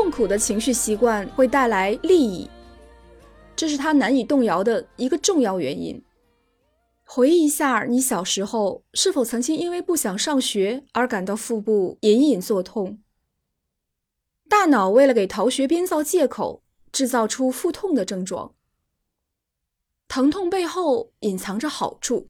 [0.00, 2.48] 痛苦的情绪习惯会带来利益，
[3.56, 6.00] 这是他难以动摇的一个重要原因。
[7.04, 13.00] 回忆一下，你小时候是否曾经因为不想上学而感到腹部隐隐作痛？
[14.48, 16.62] 大脑为了给逃学编造借口，
[16.92, 18.54] 制造出腹痛的症状。
[20.06, 22.28] 疼痛背后隐藏着好处，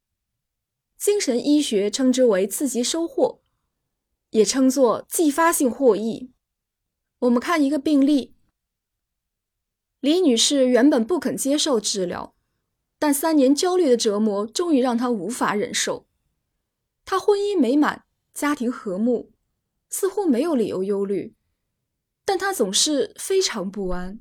[0.97, 3.43] 精神医学称之为刺激收获，
[4.31, 6.31] 也称作继发性获益。
[7.21, 8.37] 我们看一个病例：
[10.01, 12.37] 李女士原本不肯接受治疗，
[12.97, 16.07] 但三年焦虑的折磨终于让她无法忍受。
[17.05, 19.33] 她婚姻美满，家庭和睦，
[19.89, 21.35] 似乎没有理由忧虑。
[22.25, 24.21] 但她总是非常不安。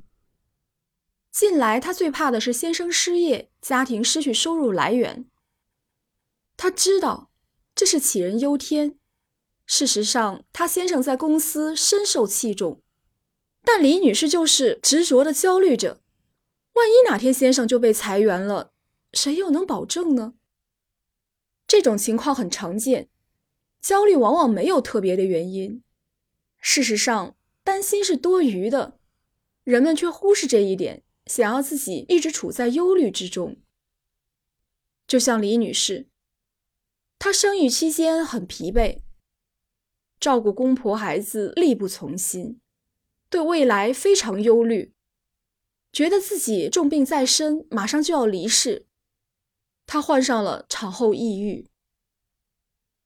[1.31, 5.29] 近来，她最怕的是先生失业，家庭失去收入来源。
[6.55, 7.29] 她知道
[7.75, 8.97] 这是杞人忧天。
[9.67, 12.81] 事实上，她先生在公司深受器重，
[13.67, 15.99] 但李女士就是执着的焦虑着。
[16.75, 18.71] 万一哪天先生就被裁员了，
[19.11, 20.35] 谁又能保证呢？
[21.67, 23.09] 这种情况很常见，
[23.81, 25.83] 焦虑往往没有特别的原因。
[26.61, 27.33] 事实上。
[27.67, 28.97] 担心是多余的，
[29.65, 33.57] 人们却忽视这一点，想要自己一直处在忧虑之中。
[35.05, 36.07] 就像李女士，
[37.19, 38.99] 她生育期间很疲惫，
[40.17, 42.61] 照顾公婆孩子力不从心，
[43.29, 44.93] 对未来非常忧虑，
[45.91, 48.85] 觉得自己重病在身，马上就要离世。
[49.85, 51.67] 她患上了产后抑郁，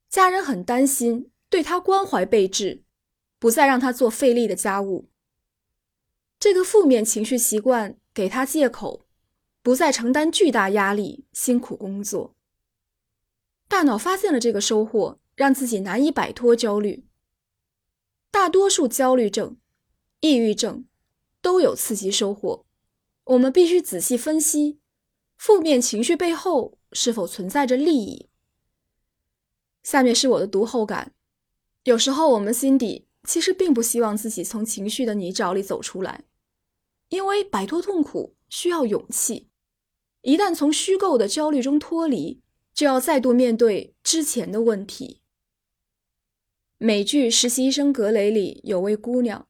[0.10, 2.84] 家人很担心，对她关怀备至。
[3.40, 5.10] 不再让他做费力的家务。
[6.40, 9.08] 这个负面情绪习惯给他借口，
[9.64, 12.36] 不再承担巨大压力、辛苦工作。
[13.68, 17.08] 大脑发现了这个收获，让自己难以摆脱焦虑。
[18.30, 19.58] 大多数焦虑症、
[20.22, 20.86] 抑郁症
[21.42, 22.66] 都有刺激收获。
[23.26, 24.80] 我们必须仔细分析，
[25.38, 28.30] 负面情绪背后是否存在着利益。
[29.84, 31.14] 下面是我的读后感：
[31.84, 33.08] 有时候我们心底。
[33.24, 36.24] 其实并不希望自己从情绪的泥沼里走出来，
[37.10, 39.48] 因为摆脱痛苦需要勇气。
[40.22, 42.42] 一旦从虚构的焦虑中脱离，
[42.74, 45.22] 就要再度面对之前的问题。
[46.80, 49.48] 美剧《实习医生格雷》里有位姑娘，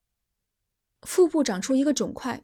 [1.02, 2.44] 腹部长出一个肿块，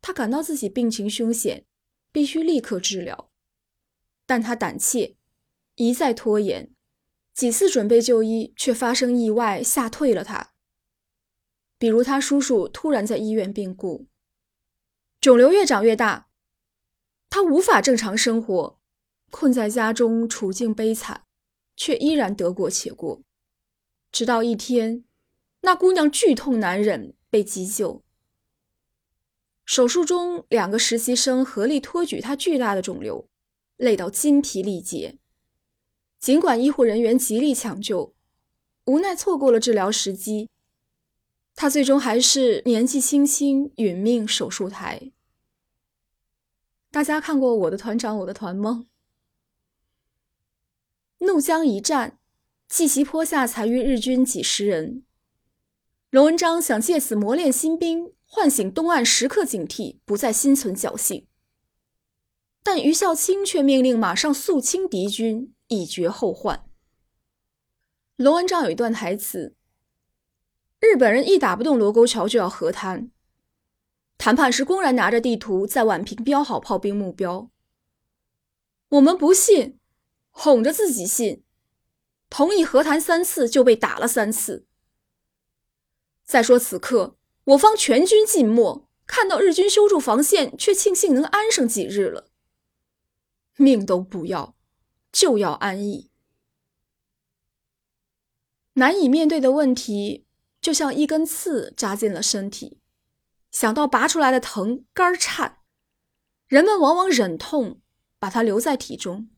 [0.00, 1.66] 他感到自己病情凶险，
[2.10, 3.30] 必须立刻治疗，
[4.26, 5.16] 但他胆怯，
[5.76, 6.72] 一再拖延，
[7.34, 10.52] 几次准备就医，却发生意外，吓退了他。
[11.78, 14.06] 比如他叔叔突然在医院病故，
[15.20, 16.28] 肿瘤越长越大，
[17.28, 18.78] 他无法正常生活，
[19.30, 21.24] 困在家中，处境悲惨，
[21.76, 23.22] 却依然得过且过。
[24.12, 25.04] 直到一天，
[25.60, 28.02] 那姑娘剧痛难忍，被急救。
[29.64, 33.28] 手术中，两个实习生合力托举他巨大的肿瘤，
[33.76, 35.16] 累到筋疲力竭。
[36.18, 38.12] 尽管医护人员极力抢救，
[38.86, 40.50] 无奈错过了治疗时机。
[41.54, 45.12] 他最终还是年纪轻轻殒命手术台。
[46.90, 48.86] 大家看过《我的团长我的团》吗？
[51.18, 52.18] 怒江一战，
[52.68, 55.04] 季袭坡下残余日军几十人。
[56.10, 61.28] 龙文章想借此磨练新兵，唤醒东岸时刻警惕，不再心存侥幸。
[62.64, 66.64] 但于孝清却命令马上肃清敌军，以绝后患。
[68.16, 69.54] 龙文章有一段台词。
[70.80, 73.12] 日本人一打不动罗沟桥就要和谈，
[74.18, 77.48] 谈判时公然拿着地图在宛平标好炮兵目标。
[78.88, 79.78] 我们不信，
[80.30, 81.44] 哄着自己信，
[82.28, 84.66] 同意和谈三次就被打了三次。
[86.30, 92.30] 再说此刻我方全军尽没，看到日军修筑防线，却庆幸能安上几日了。
[93.56, 94.54] 命都不要，
[95.10, 96.08] 就要安逸。
[98.74, 100.24] 难以面对的问题。
[100.60, 102.78] 就像一根刺扎进了身体，
[103.50, 105.62] 想到拔出来的疼，肝儿颤。
[106.46, 107.80] 人们往往忍痛
[108.18, 109.30] 把它留在体中，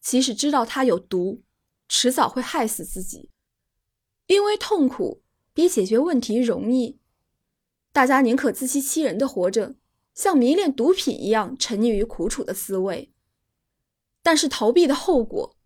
[0.00, 1.44] 即使知道它有毒，
[1.86, 3.28] 迟早会害死自己。
[4.26, 6.98] 因为痛苦比解决问题容易，
[7.92, 9.74] 大家宁可自欺欺人的活着，
[10.14, 13.12] 像迷恋毒品一样沉溺于苦楚的滋味。
[14.22, 15.56] 但是逃避的后果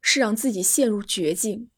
[0.00, 1.70] 是让自己陷入绝境。